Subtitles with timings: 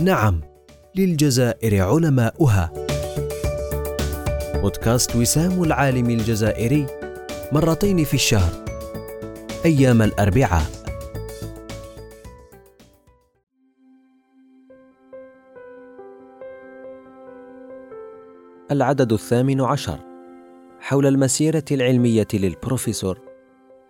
[0.00, 0.40] نعم
[0.94, 2.72] للجزائر علماؤها.
[4.54, 6.86] بودكاست وسام العالم الجزائري
[7.52, 8.64] مرتين في الشهر
[9.64, 10.66] أيام الأربعاء.
[18.70, 19.98] العدد الثامن عشر
[20.80, 23.18] حول المسيرة العلمية للبروفيسور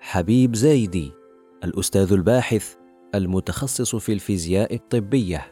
[0.00, 1.12] حبيب زايدي
[1.64, 2.74] الأستاذ الباحث
[3.14, 5.51] المتخصص في الفيزياء الطبية.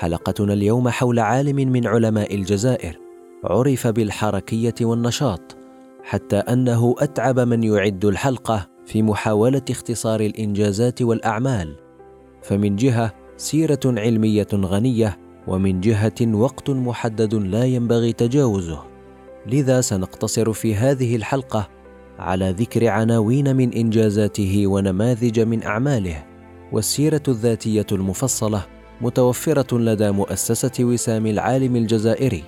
[0.00, 2.98] حلقتنا اليوم حول عالم من علماء الجزائر
[3.44, 5.56] عرف بالحركية والنشاط
[6.02, 11.76] حتى أنه أتعب من يعد الحلقة في محاولة اختصار الإنجازات والأعمال.
[12.42, 18.82] فمن جهة سيرة علمية غنية ومن جهة وقت محدد لا ينبغي تجاوزه.
[19.46, 21.68] لذا سنقتصر في هذه الحلقة
[22.18, 26.24] على ذكر عناوين من إنجازاته ونماذج من أعماله
[26.72, 32.44] والسيرة الذاتية المفصلة متوفرة لدى مؤسسة وسام العالم الجزائري.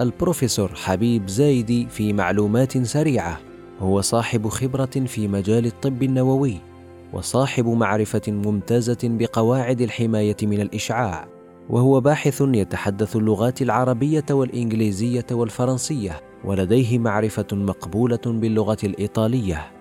[0.00, 3.40] البروفيسور حبيب زايدي في معلومات سريعة
[3.80, 6.56] هو صاحب خبرة في مجال الطب النووي
[7.12, 11.28] وصاحب معرفة ممتازة بقواعد الحماية من الإشعاع
[11.70, 19.75] وهو باحث يتحدث اللغات العربية والإنجليزية والفرنسية ولديه معرفة مقبولة باللغة الإيطالية.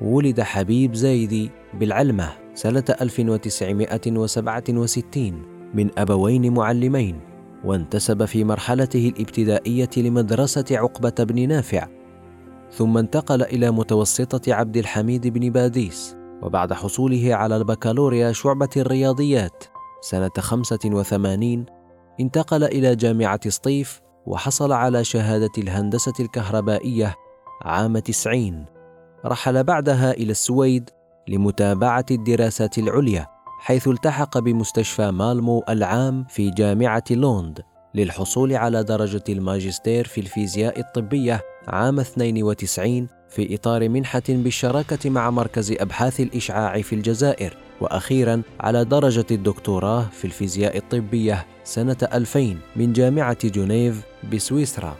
[0.00, 5.42] ولد حبيب زايدي بالعلمة سنة 1967
[5.74, 7.20] من أبوين معلمين
[7.64, 11.88] وانتسب في مرحلته الابتدائية لمدرسة عقبة بن نافع.
[12.72, 19.64] ثم انتقل إلى متوسطة عبد الحميد بن باديس وبعد حصوله على البكالوريا شعبة الرياضيات
[20.00, 21.66] سنة 85
[22.20, 27.14] انتقل إلى جامعة سطيف وحصل على شهادة الهندسة الكهربائية
[27.62, 28.75] عام 90
[29.26, 30.90] رحل بعدها إلى السويد
[31.28, 33.26] لمتابعة الدراسات العليا
[33.60, 37.60] حيث التحق بمستشفى مالمو العام في جامعة لوند
[37.94, 45.72] للحصول على درجة الماجستير في الفيزياء الطبية عام 92 في إطار منحة بالشراكة مع مركز
[45.72, 53.48] أبحاث الإشعاع في الجزائر وأخيرا على درجة الدكتوراه في الفيزياء الطبية سنة 2000 من جامعة
[53.48, 54.96] جنيف بسويسرا.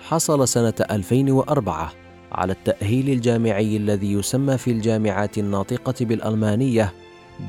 [0.00, 2.05] حصل سنة 2004
[2.36, 6.92] على التأهيل الجامعي الذي يسمى في الجامعات الناطقة بالألمانية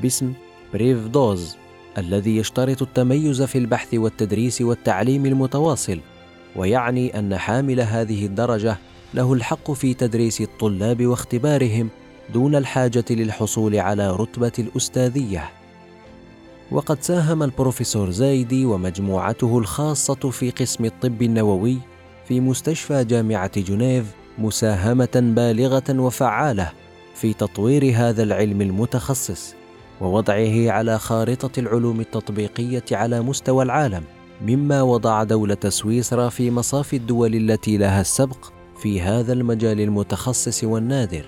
[0.02, 0.32] باسم
[0.72, 1.56] بريفات دوزنت
[1.98, 6.00] الذي يشترط التميز في البحث والتدريس والتعليم المتواصل
[6.56, 8.76] ويعني أن حامل هذه الدرجة
[9.14, 11.88] له الحق في تدريس الطلاب واختبارهم
[12.34, 15.50] دون الحاجة للحصول على رتبة الأستاذية.
[16.70, 21.78] وقد ساهم البروفيسور زايدي ومجموعته الخاصة في قسم الطب النووي
[22.28, 24.04] في مستشفى جامعة جنيف
[24.38, 26.72] مساهمة بالغة وفعالة
[27.14, 29.54] في تطوير هذا العلم المتخصص
[30.00, 34.02] ووضعه على خارطة العلوم التطبيقية على مستوى العالم
[34.46, 38.46] مما وضع دولة سويسرا في مصاف الدول التي لها السبق
[38.82, 41.24] في هذا المجال المتخصص والنادر.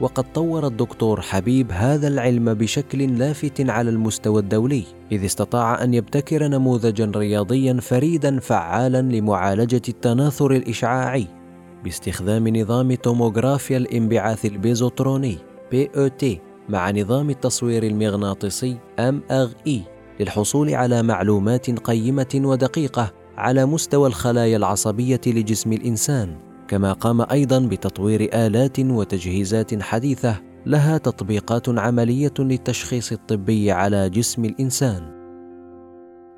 [0.00, 6.48] وقد طور الدكتور حبيب هذا العلم بشكل لافت على المستوى الدولي إذ استطاع أن يبتكر
[6.48, 11.39] نموذجا رياضيا فريدا فعالا لمعالجة التناثر الإشعاعي.
[11.84, 15.38] باستخدام نظام توموغرافيا الانبعاث البوزيتروني
[15.74, 16.24] PET
[16.68, 19.80] مع نظام التصوير المغناطيسي MRI
[20.20, 26.38] للحصول على معلومات قيمة ودقيقة على مستوى الخلايا العصبية لجسم الإنسان.
[26.68, 35.20] كما قام أيضا بتطوير آلات وتجهيزات حديثة لها تطبيقات عملية للتشخيص الطبي على جسم الإنسان.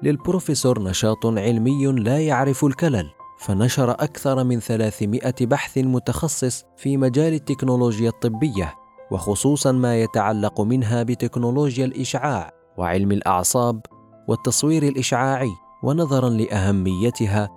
[0.03, 3.11] للبروفيسور نشاط علمي لا يعرف الكلل.
[3.43, 8.75] فنشر أكثر من 300 بحث متخصص في مجال التكنولوجيا الطبية
[9.11, 13.81] وخصوصا ما يتعلق منها بتكنولوجيا الإشعاع وعلم الأعصاب
[14.29, 15.51] والتصوير الإشعاعي
[15.83, 17.49] ونظرا لأهميتها.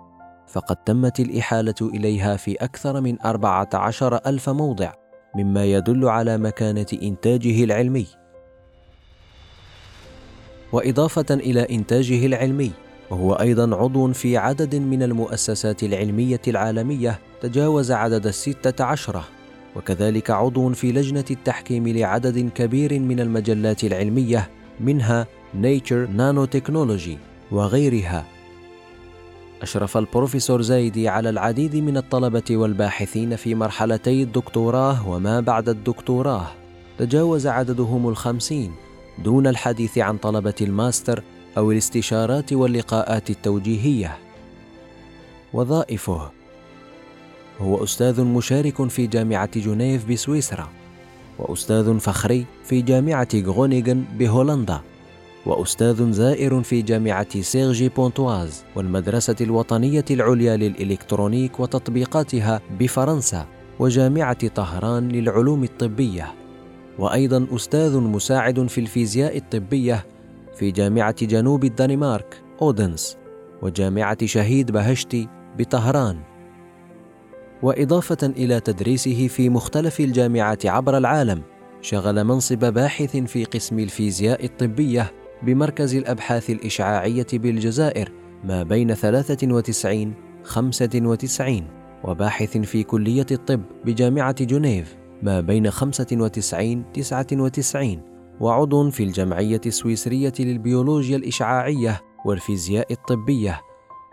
[0.47, 4.93] فقد تمت الإحالة إليها في أكثر من أربعة عشر ألف موضع
[5.35, 8.07] مما يدل على مكانة إنتاجه العلمي.
[10.71, 12.71] وإضافة إلى إنتاجه العلمي
[13.09, 19.23] وهو أيضا عضو في عدد من المؤسسات العلمية العالمية تجاوز عدد الستة عشرة
[19.75, 24.49] وكذلك عضو في لجنة التحكيم لعدد كبير من المجلات العلمية
[24.79, 25.27] منها
[25.61, 27.17] Nature Nanotechnology
[27.51, 28.25] وغيرها.
[29.61, 36.47] أشرف البروفيسور زايدي على العديد من الطلبة والباحثين في مرحلتي الدكتوراه وما بعد الدكتوراه.
[36.97, 38.71] تجاوز عددهم الخمسين
[39.23, 41.23] دون الحديث عن طلبة الماستر
[41.57, 44.17] أو الاستشارات واللقاءات التوجيهية.
[45.53, 46.31] وظائفه
[47.61, 50.69] هو أستاذ مشارك في جامعة جنيف بسويسرا
[51.39, 54.79] وأستاذ فخري في جامعة غونيغن بهولندا
[55.45, 63.45] وأستاذ زائر في جامعة سيرجي بونتواز والمدرسة الوطنية العليا للإلكترونيك وتطبيقاتها بفرنسا
[63.79, 66.33] وجامعة طهران للعلوم الطبية.
[66.99, 70.05] وأيضا أستاذ مساعد في الفيزياء الطبية
[70.55, 73.17] في جامعة جنوب الدنمارك أودنس
[73.61, 76.19] وجامعة شهيد بهشتي بطهران.
[77.63, 81.41] وإضافة إلى تدريسه في مختلف الجامعات عبر العالم
[81.81, 85.13] شغل منصب باحث في قسم الفيزياء الطبية
[85.43, 88.11] بمركز الأبحاث الإشعاعية بالجزائر
[88.43, 90.13] ما بين 93
[90.43, 91.67] 95
[92.03, 101.17] وباحث في كلية الطب بجامعة جنيف ما بين 95 99 وعضو في الجمعية السويسرية للبيولوجيا
[101.17, 103.61] الإشعاعية والفيزياء الطبية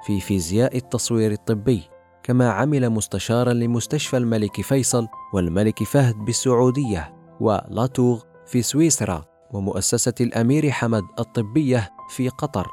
[0.07, 1.83] في فيزياء التصوير الطبي
[2.23, 11.03] كما عمل مستشارا لمستشفى الملك فيصل والملك فهد بالسعودية ولاتوغ في سويسرا ومؤسسة الأمير حمد
[11.19, 12.67] الطبية في قطر.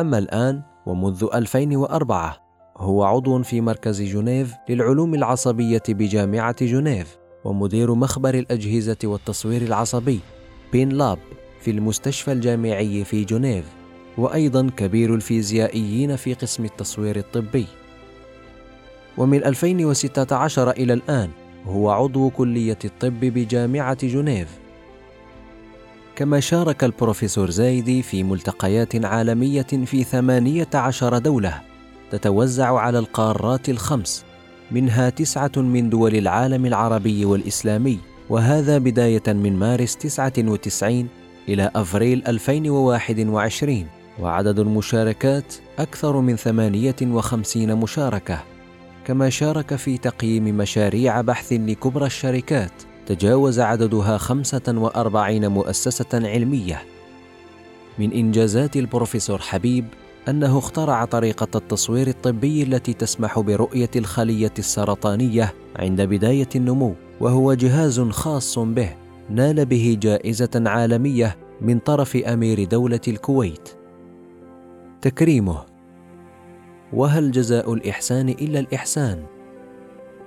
[0.00, 2.36] أما الآن ومنذ 2004
[2.76, 10.20] هو عضو في مركز جنيف للعلوم العصبية بجامعة جنيف ومدير مخبر الأجهزة والتصوير العصبي
[10.72, 11.18] بين لاب
[11.60, 13.64] في المستشفى الجامعي في جنيف
[14.18, 17.66] وأيضا كبير الفيزيائيين في قسم التصوير الطبي.
[19.18, 21.30] ومن 2016 إلى الآن
[21.66, 24.48] هو عضو كلية الطب بجامعة جنيف.
[26.16, 31.60] كما شارك البروفيسور زايدي في ملتقيات عالمية في ثمانية عشر دولة
[32.10, 34.24] تتوزع على القارات الخمس.
[34.70, 41.08] منها تسعة من دول العالم العربي والإسلامي وهذا بداية من مارس 99
[41.48, 43.86] إلى أفريل 2021
[44.20, 48.40] وعدد المشاركات أكثر من 58 مشاركة.
[49.06, 52.72] كما شارك في تقييم مشاريع بحث لكبرى الشركات
[53.06, 56.82] تجاوز عددها 45 مؤسسة علمية.
[57.98, 59.84] من إنجازات البروفيسور حبيب
[60.28, 68.00] أنه اخترع طريقة التصوير الطبي التي تسمح برؤية الخلية السرطانية عند بداية النمو وهو جهاز
[68.00, 68.96] خاص به
[69.30, 73.68] نال به جائزة عالمية من طرف أمير دولة الكويت.
[75.02, 75.64] تكريمه.
[76.92, 79.24] وهل جزاء الإحسان إلا الإحسان؟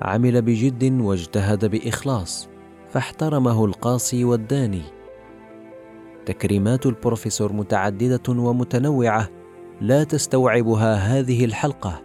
[0.01, 2.49] عمل بجد واجتهد بإخلاص
[2.89, 4.81] فاحترمه القاصي والداني.
[6.25, 9.29] تكريمات البروفيسور متعددة ومتنوعة
[9.83, 12.01] لا تستوعبها هذه الحلقة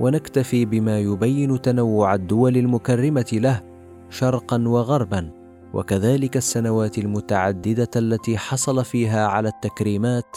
[0.00, 3.62] ونكتفي بما يبين تنوع الدول المكرمة له
[4.08, 5.30] شرقا وغربا
[5.74, 10.36] وكذلك السنوات المتعددة التي حصل فيها على التكريمات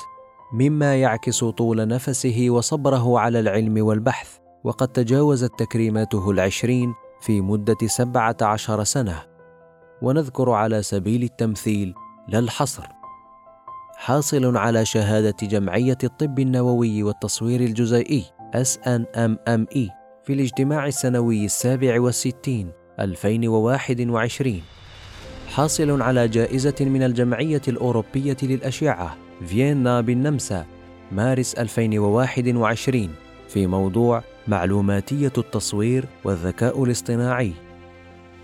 [0.54, 8.38] مما يعكس طول نفسه وصبره على العلم والبحث وقد تجاوزت تكريماته العشرين في مدة سبعة
[8.42, 9.24] عشر سنة.
[10.02, 11.94] ونذكر على سبيل التمثيل
[12.28, 13.03] لا الحصر.
[14.04, 18.24] حاصل على شهادة جمعية الطب النووي والتصوير الجزيئي
[18.56, 19.90] SNMME
[20.24, 24.62] في الاجتماع السنوي السابع والستين 2021
[25.48, 30.66] حاصل على جائزة من الجمعية الأوروبية للأشعة فيينا بالنمسا
[31.12, 33.10] مارس 2021
[33.48, 37.54] في موضوع معلوماتية التصوير والذكاء الاصطناعي.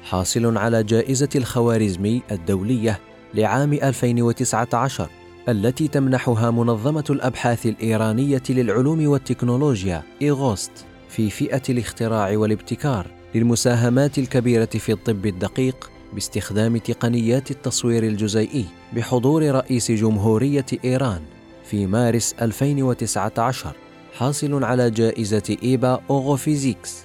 [0.03, 2.99] حاصل على جائزة الخوارزمي الدولية
[3.33, 5.18] لعام 2019
[5.51, 10.71] التي تمنحها منظمة الأبحاث الإيرانية للعلوم والتكنولوجيا IROST
[11.09, 19.91] في فئة الاختراع والابتكار للمساهمات الكبيرة في الطب الدقيق باستخدام تقنيات التصوير الجزيئي بحضور رئيس
[19.91, 21.21] جمهورية إيران
[21.65, 23.75] في مارس 2019
[24.17, 26.97] حاصل على جائزة إيبا أوف فيزيكس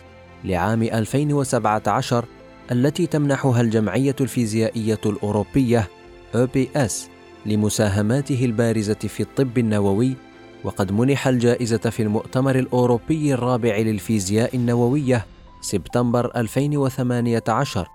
[0.44, 2.24] لعام 2017
[2.72, 5.88] التي تمنحها الجمعية الفيزيائية الأوروبية
[6.34, 7.13] OPS
[7.46, 10.16] لمساهماته البارزة في الطب النووي
[10.64, 15.26] وقد منح الجائزة في المؤتمر الأوروبي الرابع للفيزياء النووية
[15.60, 17.88] سبتمبر 2018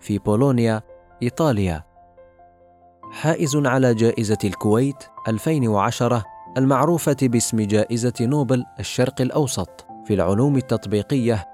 [0.00, 0.82] في بولونيا،
[1.22, 1.84] إيطاليا.
[3.12, 6.24] حائز على جائزة الكويت 2010
[6.56, 11.46] المعروفة باسم جائزة نوبل الشرق الأوسط في العلوم التطبيقية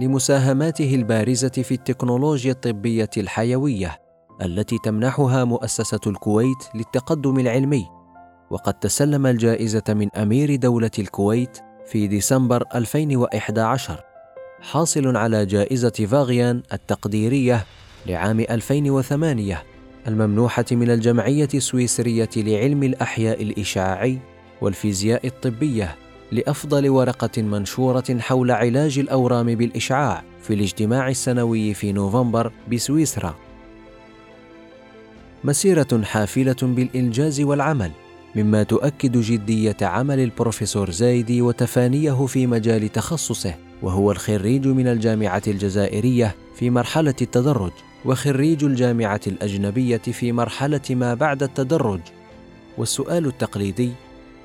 [0.00, 4.03] لمساهماته البارزة في التكنولوجيا الطبية الحيوية
[4.42, 7.86] التي تمنحها مؤسسة الكويت للتقدم العلمي.
[8.50, 14.00] وقد تسلم الجائزة من أمير دولة الكويت في ديسمبر 2011
[14.60, 17.64] حاصل على جائزة فاغيان التقديرية
[18.06, 19.62] لعام 2008
[20.08, 24.18] الممنوحة من الجمعية السويسرية لعلم الأحياء الإشعاعي
[24.60, 25.96] والفيزياء الطبية
[26.32, 33.34] لأفضل ورقة منشورة حول علاج الأورام بالإشعاع في الاجتماع السنوي في نوفمبر بسويسرا.
[35.44, 37.90] مسيرة حافلة بالإنجاز والعمل
[38.36, 46.34] مما تؤكد جدية عمل البروفيسور زايدي وتفانيه في مجال تخصصه وهو الخريج من الجامعة الجزائرية
[46.56, 47.72] في مرحلة التدرج
[48.04, 52.00] وخريج الجامعة الأجنبية في مرحلة ما بعد التدرج.
[52.78, 53.90] والسؤال التقليدي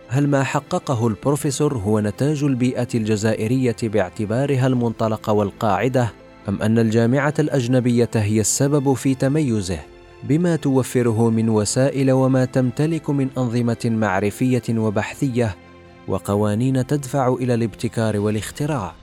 [0.07, 6.11] هل ما حققه البروفيسور هو نتاج البيئة الجزائرية باعتبارها المنطلق والقاعدة
[6.49, 9.79] أم أن الجامعة الأجنبية هي السبب في تميزه؟
[10.23, 15.55] بما توفره من وسائل وما تمتلك من أنظمة معرفية وبحثية
[16.07, 18.93] وقوانين تدفع إلى الابتكار والاختراع.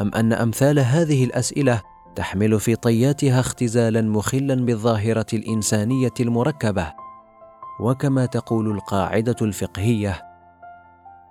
[0.00, 1.82] أم أن أمثال هذه الأسئلة
[2.16, 6.92] تحمل في طياتها اختزالا مخلا بالظاهرة الإنسانية المركبة.
[7.80, 10.22] وكما تقول القاعدة الفقهية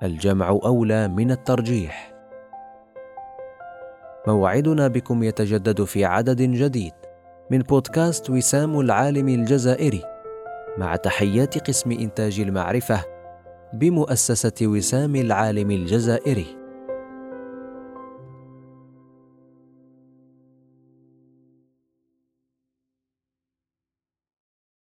[0.04, 2.14] الجمع أولى من الترجيح.
[4.28, 6.94] موعدنا بكم يتجدد في عدد جديد.
[7.52, 10.04] من بودكاست وسام العالم الجزائري.
[10.78, 13.06] مع تحيات قسم إنتاج المعرفة
[13.74, 16.59] بمؤسسة وسام العالم الجزائري.